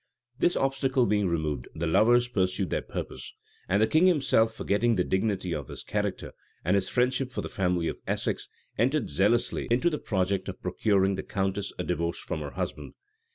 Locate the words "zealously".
9.11-9.67